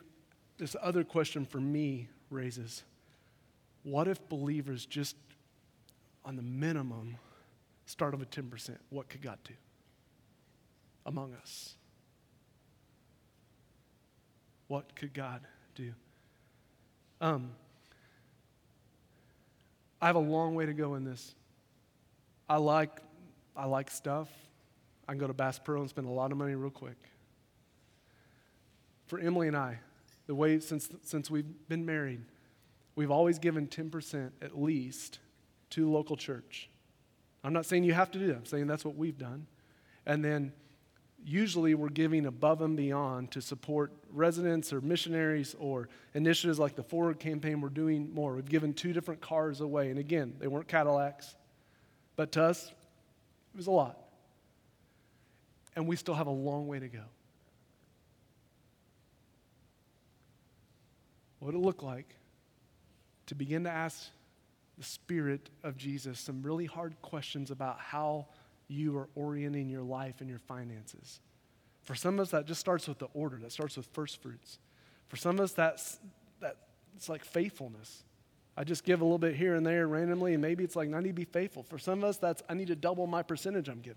[0.59, 2.85] this other question for me raises
[3.85, 5.17] what if believers just,
[6.25, 7.17] on the minimum,
[7.87, 8.77] start with 10%?
[8.91, 9.55] What could God do
[11.05, 11.75] among us?
[14.69, 15.41] What could God
[15.75, 15.93] do?
[17.21, 17.51] Um,
[20.03, 21.37] I have a long way to go in this.
[22.49, 22.91] I like,
[23.57, 24.29] I like stuff.
[25.07, 26.97] I can go to Bass Pro and spend a lot of money real quick.
[29.07, 29.79] For Emily and I,
[30.27, 32.21] the way since, since we've been married,
[32.97, 35.21] we've always given 10% at least
[35.71, 36.69] to local church.
[37.45, 38.37] I'm not saying you have to do that.
[38.37, 39.47] I'm saying that's what we've done.
[40.05, 40.53] And then
[41.25, 46.83] usually we're giving above and beyond to support residents or missionaries or initiatives like the
[46.83, 47.61] Forward campaign.
[47.61, 48.35] We're doing more.
[48.35, 49.91] We've given two different cars away.
[49.91, 51.35] And again, they weren't Cadillacs,
[52.17, 53.99] but to us, it was a lot.
[55.77, 57.05] And we still have a long way to go.
[61.39, 62.15] What would it look like
[63.27, 64.09] to begin to ask
[64.79, 68.27] the Spirit of Jesus some really hard questions about how?
[68.73, 71.21] You are orienting your life and your finances.
[71.83, 74.59] For some of us, that just starts with the order, that starts with first fruits.
[75.09, 75.99] For some of us, that's,
[76.41, 76.57] that,
[76.97, 78.05] it's like faithfulness.
[78.57, 81.01] I just give a little bit here and there randomly, and maybe it's like, I
[81.01, 81.63] need to be faithful.
[81.63, 83.97] For some of us, that's, I need to double my percentage I'm giving.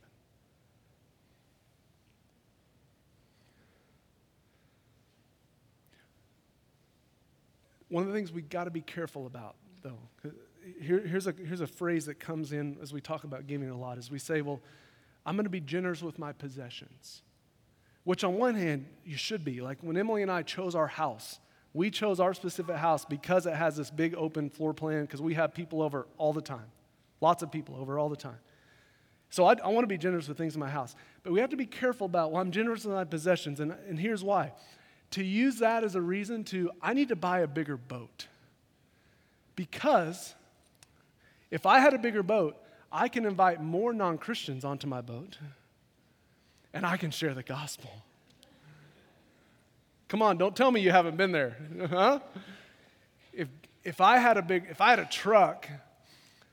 [7.89, 9.99] One of the things we got to be careful about, though,
[10.82, 13.78] here, here's, a, here's a phrase that comes in as we talk about giving a
[13.78, 14.62] lot, is we say, well,
[15.25, 17.21] I'm going to be generous with my possessions.
[18.04, 19.62] Which, on one hand, you should be.
[19.62, 21.39] Like when Emily and I chose our house,
[21.73, 25.34] we chose our specific house because it has this big open floor plan, because we
[25.34, 26.67] have people over all the time.
[27.21, 28.38] Lots of people over all the time.
[29.30, 30.95] So I, I want to be generous with things in my house.
[31.23, 33.60] But we have to be careful about, well, I'm generous with my possessions.
[33.60, 34.54] And, and here's why.
[35.12, 38.28] To use that as a reason to, I need to buy a bigger boat.
[39.56, 40.36] Because
[41.55, 42.57] if I had a bigger boat,
[42.91, 45.37] I can invite more non Christians onto my boat
[46.73, 47.89] and I can share the gospel.
[50.09, 51.55] Come on, don't tell me you haven't been there.
[51.89, 52.19] Huh?
[53.31, 53.47] If,
[53.85, 55.69] if I had a big, if I had a truck,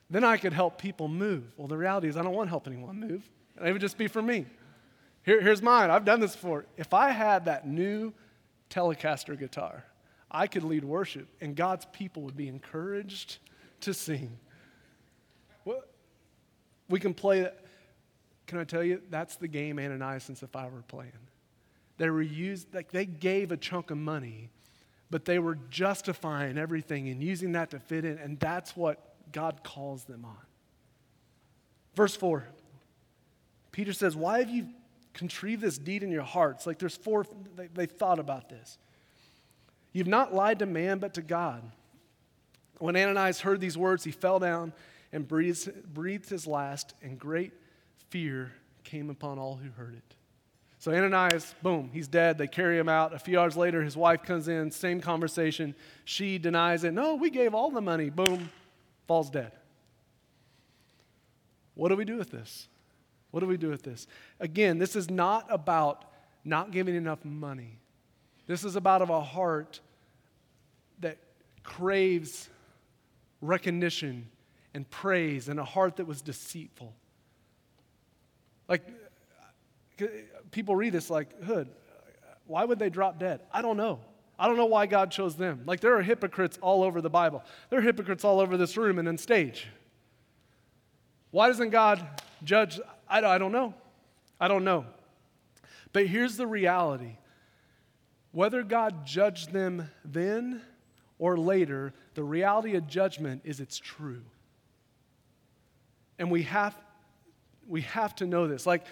[0.09, 1.53] then I could help people move.
[1.57, 3.29] Well, the reality is I don't want to help anyone move.
[3.61, 4.47] It would just be for me.
[5.25, 5.91] Here, here's mine.
[5.91, 6.65] I've done this before.
[6.77, 8.13] If I had that new
[8.71, 9.85] Telecaster guitar,
[10.31, 13.39] I could lead worship and God's people would be encouraged
[13.81, 14.39] to sing.
[16.93, 17.57] We can play that.
[18.47, 21.13] Can I tell you, that's the game Ananias and Sapphira were playing.
[21.97, 24.51] They were used, like they gave a chunk of money,
[25.11, 29.65] but they were justifying everything and using that to fit in, and that's what God
[29.65, 30.37] calls them on.
[31.95, 32.47] Verse 4,
[33.71, 34.67] Peter says, Why have you
[35.15, 36.67] contrived this deed in your hearts?
[36.67, 37.25] Like there's four,
[37.57, 38.77] they, they thought about this.
[39.95, 41.63] You've not lied to man, but to God.
[42.81, 44.75] When Ananias heard these words, he fell down
[45.13, 47.53] and breathed, breathed his last, and great
[48.11, 48.53] fear
[48.85, 50.15] came upon all who heard it.
[50.79, 52.39] So Ananias, boom, he's dead.
[52.39, 53.15] They carry him out.
[53.15, 55.77] A few hours later, his wife comes in, same conversation.
[56.05, 56.93] She denies it.
[56.93, 58.11] No, we gave all the money.
[58.11, 58.51] Boom,
[59.07, 59.53] falls dead.
[61.75, 62.67] What do we do with this?
[63.31, 64.07] What do we do with this?
[64.41, 66.05] Again, this is not about
[66.45, 67.79] not giving enough money.
[68.49, 69.79] This is about of a heart
[70.99, 71.19] that
[71.63, 72.49] craves
[73.41, 74.29] recognition
[74.75, 76.95] and praise and a heart that was deceitful.
[78.69, 78.83] Like,
[80.51, 81.69] people read this like, Hood,
[82.47, 83.41] why would they drop dead?
[83.53, 84.01] I don't know.
[84.39, 85.63] I don't know why God chose them.
[85.67, 88.99] Like, there are hypocrites all over the Bible, there are hypocrites all over this room
[88.99, 89.69] and on stage.
[91.31, 92.07] Why doesn't God
[92.45, 92.81] judge?
[93.09, 93.75] I, I don't know.
[94.39, 94.85] I don't know.
[95.93, 97.17] But here's the reality
[98.33, 100.63] whether God judged them then
[101.19, 104.23] or later, the reality of judgment is it's true.
[106.23, 106.79] And we have,
[107.67, 108.65] we have to know this.
[108.65, 108.85] Like,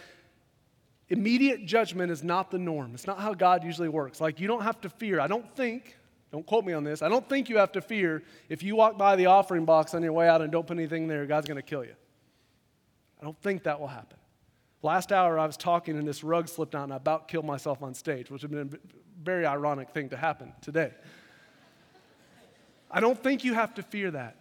[1.08, 2.92] immediate judgment is not the norm.
[2.92, 4.20] It's not how God usually works.
[4.20, 5.20] Like, you don't have to fear.
[5.20, 5.96] I don't think,
[6.32, 8.98] don't quote me on this, I don't think you have to fear if you walk
[8.98, 11.54] by the offering box on your way out and don't put anything there, God's going
[11.54, 11.94] to kill you.
[13.20, 14.18] I don't think that will happen.
[14.82, 17.80] Last hour, I was talking and this rug slipped out and I about killed myself
[17.80, 20.90] on stage, which would have been a very ironic thing to happen today.
[22.90, 24.36] I don't think you have to fear that.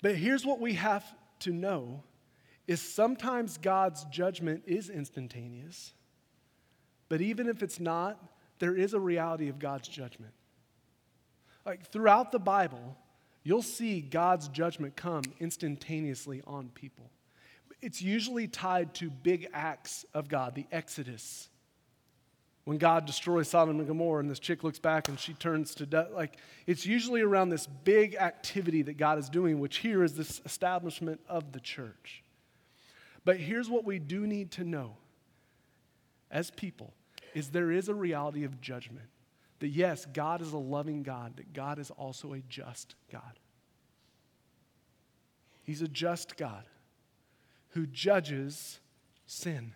[0.00, 1.04] But here's what we have
[1.42, 2.02] to know
[2.66, 5.92] is sometimes God's judgment is instantaneous.
[7.08, 8.22] But even if it's not,
[8.58, 10.32] there is a reality of God's judgment.
[11.66, 12.96] Like throughout the Bible,
[13.42, 17.10] you'll see God's judgment come instantaneously on people
[17.82, 21.48] it's usually tied to big acts of God, the Exodus.
[22.64, 25.86] When God destroys Sodom and Gomorrah, and this chick looks back and she turns to
[25.86, 30.14] death, like it's usually around this big activity that God is doing, which here is
[30.14, 32.22] this establishment of the church.
[33.24, 34.96] But here's what we do need to know
[36.30, 36.94] as people
[37.34, 39.06] is there is a reality of judgment.
[39.60, 43.38] That yes, God is a loving God, that God is also a just God.
[45.62, 46.64] He's a just God
[47.70, 48.80] who judges
[49.26, 49.72] sin.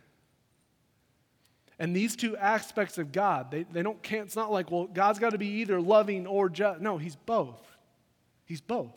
[1.79, 5.19] And these two aspects of God, they, they don't can't, it's not like, well, God's
[5.19, 6.81] got to be either loving or just.
[6.81, 7.61] No, he's both.
[8.45, 8.95] He's both.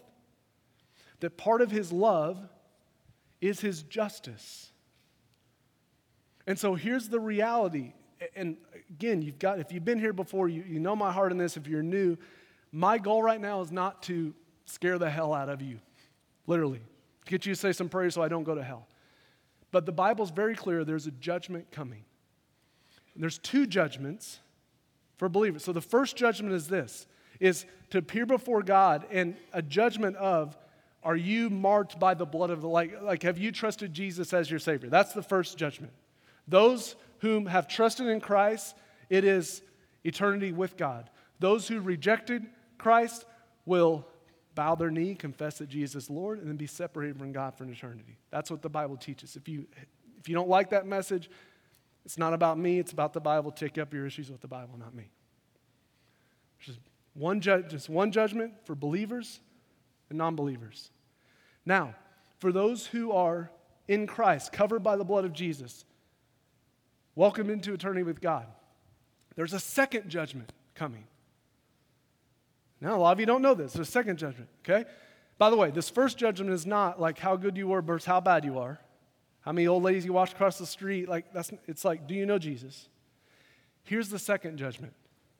[1.19, 2.39] That part of his love
[3.41, 4.71] is his justice.
[6.47, 7.93] And so here's the reality.
[8.35, 8.57] And
[8.89, 11.57] again, you've got, if you've been here before, you, you know my heart in this.
[11.57, 12.17] If you're new,
[12.71, 14.33] my goal right now is not to
[14.65, 15.79] scare the hell out of you,
[16.47, 16.81] literally
[17.29, 18.87] get you to say some prayers so I don't go to hell.
[19.71, 22.03] But the Bible's very clear there's a judgment coming.
[23.19, 24.39] And there's two judgments
[25.17, 25.65] for believers.
[25.65, 27.05] So the first judgment is this
[27.41, 30.57] is to appear before God and a judgment of
[31.03, 34.49] are you marked by the blood of the like like have you trusted Jesus as
[34.49, 34.89] your savior?
[34.89, 35.91] That's the first judgment.
[36.47, 38.73] Those whom have trusted in Christ,
[39.09, 39.63] it is
[40.05, 41.09] eternity with God.
[41.39, 42.45] Those who rejected
[42.77, 43.25] Christ
[43.65, 44.07] will
[44.55, 47.65] bow their knee, confess that Jesus is Lord, and then be separated from God for
[47.65, 48.17] an eternity.
[48.31, 49.35] That's what the Bible teaches.
[49.35, 49.67] If you,
[50.19, 51.29] if you don't like that message,
[52.09, 53.51] it's not about me, it's about the Bible.
[53.51, 55.11] Take up your issues with the Bible, not me.
[56.59, 56.79] Just
[57.13, 59.39] one, ju- just one judgment for believers
[60.09, 60.89] and non believers.
[61.67, 61.93] Now,
[62.39, 63.51] for those who are
[63.87, 65.85] in Christ, covered by the blood of Jesus,
[67.13, 68.47] welcome into eternity with God,
[69.35, 71.03] there's a second judgment coming.
[72.81, 73.73] Now, a lot of you don't know this.
[73.73, 74.89] There's a second judgment, okay?
[75.37, 78.19] By the way, this first judgment is not like how good you were versus how
[78.19, 78.79] bad you are.
[79.41, 81.07] How many old ladies you watch across the street?
[81.07, 82.89] Like that's it's like, do you know Jesus?
[83.83, 84.93] Here's the second judgment.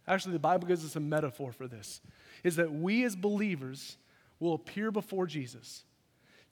[0.07, 2.01] Actually, the Bible gives us a metaphor for this.
[2.43, 3.97] Is that we as believers
[4.39, 5.83] will appear before Jesus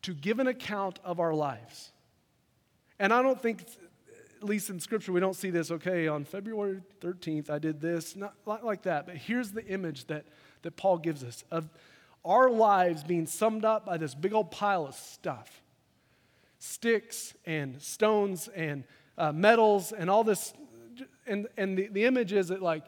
[0.04, 1.92] to give an account of our lives.
[3.00, 3.66] And I don't think,
[4.38, 8.16] at least in Scripture, we don't see this, okay, on February 13th, I did this,
[8.16, 9.08] not like that.
[9.08, 10.26] But here's the image that
[10.62, 11.70] that Paul gives us of
[12.26, 15.62] our lives being summed up by this big old pile of stuff
[16.60, 18.84] sticks and stones and
[19.18, 20.54] uh, metals and all this.
[21.26, 22.84] And, and the, the image is that, like,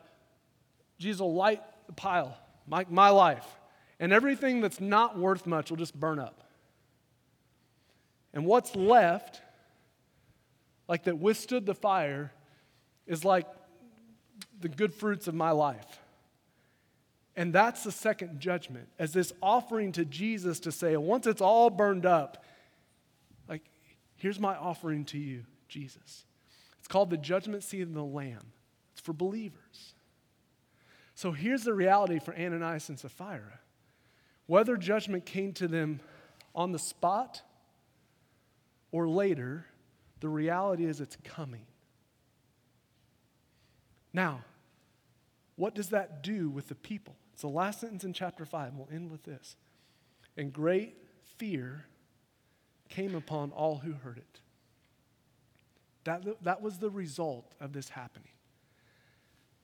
[0.97, 3.45] Jesus will light the pile, my, my life,
[3.99, 6.43] and everything that's not worth much will just burn up.
[8.33, 9.41] And what's left,
[10.87, 12.31] like that withstood the fire,
[13.07, 13.47] is like
[14.59, 15.99] the good fruits of my life.
[17.35, 21.69] And that's the second judgment, as this offering to Jesus to say, once it's all
[21.69, 22.43] burned up,
[24.19, 26.25] here's my offering to you, Jesus.
[26.77, 28.53] It's called the judgment seat of the Lamb,
[28.93, 29.93] it's for believers.
[31.15, 33.59] So here's the reality for Ananias and Sapphira
[34.49, 35.99] whether judgment came to them
[36.55, 37.43] on the spot
[38.91, 39.67] or later,
[40.21, 41.67] the reality is it's coming.
[44.11, 44.43] Now,
[45.55, 47.15] what does that do with the people?
[47.33, 49.55] It's the last sentence in chapter 5, and we'll end with this.
[50.35, 50.95] And great
[51.37, 51.85] fear
[52.89, 54.39] came upon all who heard it.
[56.03, 58.31] That, that was the result of this happening.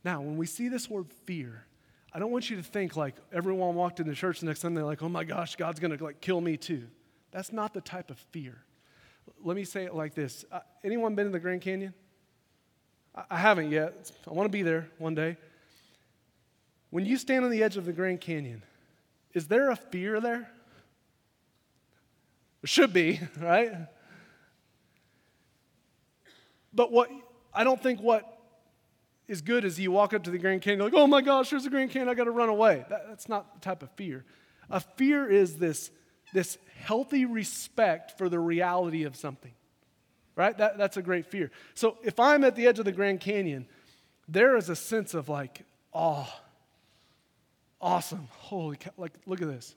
[0.04, 1.66] Now, when we see this word fear,
[2.14, 5.02] I don't want you to think like everyone walked into church the next Sunday like,
[5.02, 6.84] oh my gosh, God's to like kill me too.
[7.32, 8.64] That's not the type of fear.
[9.44, 10.46] Let me say it like this.
[10.52, 11.94] Uh, anyone been in the Grand Canyon?
[13.16, 14.12] I, I haven't yet.
[14.28, 15.38] I want to be there one day.
[16.92, 18.64] When you stand on the edge of the Grand Canyon,
[19.34, 20.50] is there a fear there?
[22.66, 23.72] Should be, right?
[26.74, 27.10] But what
[27.54, 28.32] I don't think what
[29.28, 31.66] is good is you walk up to the Grand Canyon, like, oh my gosh, there's
[31.66, 32.86] a Grand Canyon, I got to run away.
[32.90, 34.26] That, that's not the type of fear.
[34.70, 35.90] A fear is this,
[36.34, 39.54] this healthy respect for the reality of something,
[40.36, 40.58] right?
[40.58, 41.52] That, that's a great fear.
[41.74, 43.68] So if I'm at the edge of the Grand Canyon,
[44.28, 46.28] there is a sense of like, awe,
[47.82, 49.76] awesome, holy cow, like, look at this.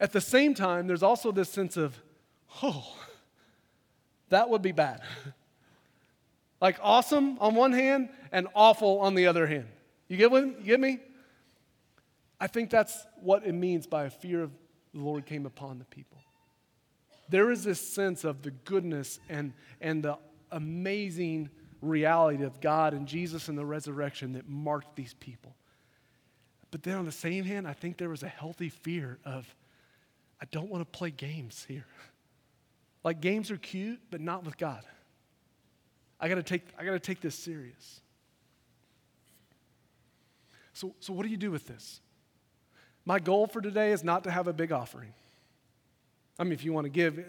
[0.00, 1.96] At the same time, there's also this sense of,
[2.62, 2.96] oh,
[4.30, 5.02] that would be bad.
[6.60, 9.66] Like awesome on one hand and awful on the other hand.
[10.08, 10.98] You get, what, you get me?
[12.38, 14.50] I think that's what it means by a fear of
[14.92, 16.18] the Lord came upon the people.
[17.30, 20.18] There is this sense of the goodness and, and the
[20.50, 21.48] amazing
[21.80, 25.54] reality of God and Jesus and the resurrection that marked these people.
[26.70, 29.54] But then on the same hand, I think there was a healthy fear of,
[30.40, 31.86] I don't want to play games here.
[33.04, 34.82] Like games are cute, but not with God.
[36.18, 38.00] I gotta take, I gotta take this serious.
[40.72, 42.00] So, so what do you do with this?
[43.04, 45.12] My goal for today is not to have a big offering.
[46.38, 47.24] I mean, if you want to give,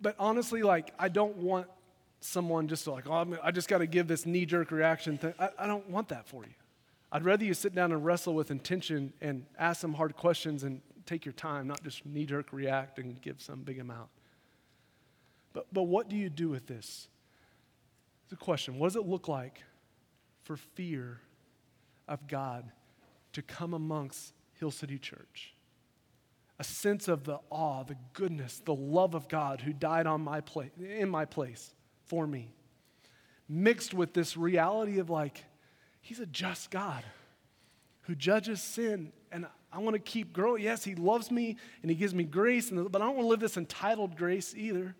[0.00, 1.66] but honestly, like, I don't want
[2.20, 5.34] someone just to like, oh, I just got to give this knee jerk reaction thing.
[5.38, 6.54] I, I don't want that for you.
[7.10, 10.80] I'd rather you sit down and wrestle with intention and ask some hard questions and
[11.06, 14.08] take your time, not just knee jerk react and give some big amount.
[15.52, 17.08] But, but what do you do with this?
[18.24, 18.78] It's a question.
[18.78, 19.62] What does it look like
[20.44, 21.20] for fear
[22.08, 22.70] of God
[23.34, 25.54] to come amongst Hill City Church?
[26.58, 30.40] A sense of the awe, the goodness, the love of God who died on my
[30.40, 31.74] place, in my place
[32.06, 32.54] for me,
[33.48, 35.44] mixed with this reality of like,
[36.00, 37.04] He's a just God
[38.02, 40.62] who judges sin, and I want to keep growing.
[40.62, 43.40] Yes, He loves me and He gives me grace, but I don't want to live
[43.40, 44.94] this entitled grace either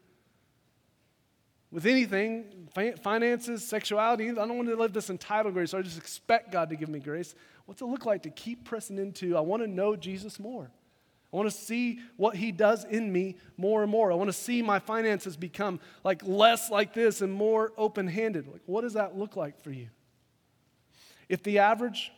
[1.71, 2.69] with anything,
[3.03, 4.31] finances, sexuality.
[4.31, 6.89] I don't want to live this entitled grace, so I just expect God to give
[6.89, 7.35] me grace.
[7.65, 9.37] What's it look like to keep pressing into?
[9.37, 10.71] I want to know Jesus more.
[11.33, 14.13] I want to see what he does in me more and more.
[14.13, 18.49] I want to see my finances become like less like this and more open-handed.
[18.49, 19.89] Like what does that look like for you?
[21.31, 22.13] If the average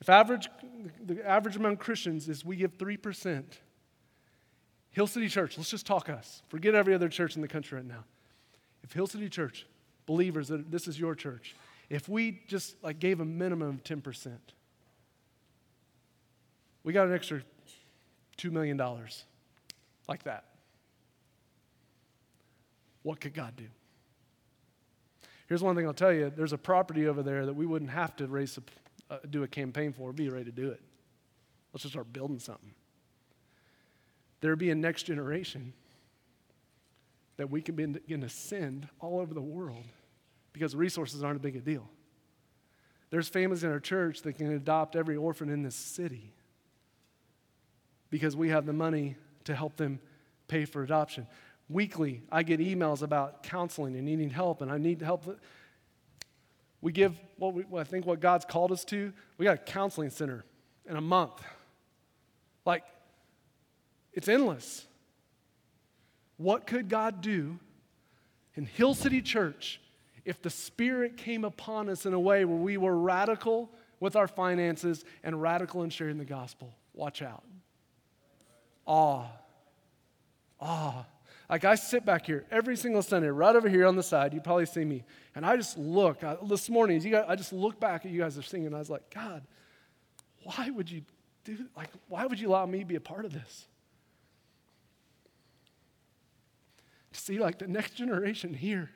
[0.00, 0.48] if average
[1.04, 3.44] the average among Christians is we give 3%,
[4.90, 6.42] Hill City Church, let's just talk us.
[6.48, 8.04] Forget every other church in the country right now
[8.86, 9.66] if Hill City Church,
[10.06, 11.56] believers, this is your church,
[11.90, 14.30] if we just like gave a minimum of 10%,
[16.84, 17.42] we got an extra
[18.38, 18.80] $2 million
[20.08, 20.44] like that.
[23.02, 23.66] What could God do?
[25.48, 28.14] Here's one thing I'll tell you there's a property over there that we wouldn't have
[28.16, 28.52] to raise
[29.10, 30.80] uh, do a campaign for, be ready to do it.
[31.72, 32.72] Let's just start building something.
[34.40, 35.72] There'd be a next generation
[37.36, 39.84] that we can begin to send all over the world
[40.52, 41.88] because resources aren't a big a deal.
[43.10, 46.32] There's families in our church that can adopt every orphan in this city
[48.10, 50.00] because we have the money to help them
[50.48, 51.26] pay for adoption.
[51.68, 55.38] Weekly, I get emails about counseling and needing help, and I need help.
[56.80, 59.12] We give what, we, I think what God's called us to.
[59.38, 60.44] We got a counseling center
[60.88, 61.42] in a month.
[62.64, 62.84] Like,
[64.12, 64.86] it's endless.
[66.36, 67.58] What could God do
[68.54, 69.80] in Hill City Church
[70.24, 73.70] if the Spirit came upon us in a way where we were radical
[74.00, 76.74] with our finances and radical in sharing the gospel?
[76.92, 77.44] Watch out.
[78.86, 79.26] Awe.
[80.60, 81.04] Awe.
[81.48, 84.34] Like I sit back here every single Sunday, right over here on the side.
[84.34, 86.24] You probably see me, and I just look.
[86.24, 88.74] I, this morning, you guys, I just look back at you guys are singing.
[88.74, 89.42] I was like, God,
[90.42, 91.02] why would you
[91.44, 91.66] do?
[91.76, 93.68] Like, why would you allow me to be a part of this?
[97.16, 98.90] see like the next generation here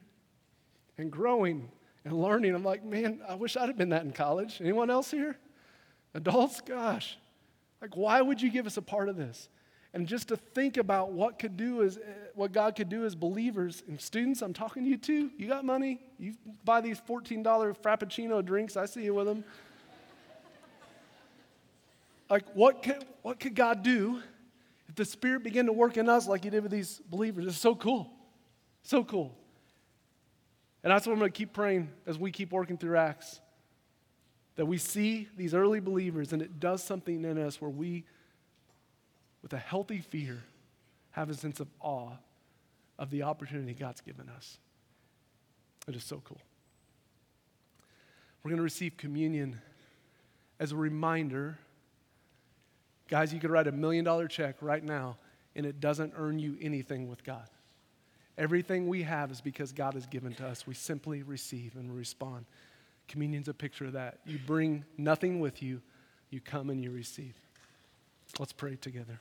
[0.98, 1.70] and growing
[2.05, 2.55] and learning.
[2.55, 4.61] I'm like, man, I wish I'd have been that in college.
[4.61, 5.36] Anyone else here?
[6.14, 6.61] Adults?
[6.61, 7.18] Gosh.
[7.80, 9.48] Like, why would you give us a part of this?
[9.93, 12.01] And just to think about what could do as eh,
[12.34, 14.41] what God could do as believers and students.
[14.41, 15.30] I'm talking to you too.
[15.36, 16.01] You got money?
[16.18, 16.34] You
[16.64, 17.43] buy these $14
[17.76, 18.76] Frappuccino drinks.
[18.76, 19.45] I see you with them.
[22.28, 24.20] like what could, what could God do
[24.88, 27.47] if the Spirit began to work in us like He did with these believers?
[27.47, 28.11] It's so cool,
[28.82, 29.36] so cool.
[30.82, 33.41] And that's what I'm going to keep praying as we keep working through Acts.
[34.57, 38.05] That we see these early believers and it does something in us where we
[39.43, 40.43] with a healthy fear,
[41.12, 42.12] have a sense of awe
[42.99, 44.59] of the opportunity God's given us.
[45.88, 46.41] It is so cool.
[48.43, 49.61] We're going to receive communion
[50.59, 51.59] as a reminder.
[53.09, 55.16] Guys, you could write a million dollar check right now,
[55.57, 57.49] and it doesn't earn you anything with God.
[58.38, 60.66] Everything we have is because God has given to us.
[60.66, 62.47] We simply receive and respond.
[63.09, 64.20] Communion's a picture of that.
[64.24, 65.82] You bring nothing with you,
[66.30, 67.34] you come and you receive.
[68.38, 69.20] Let's pray together.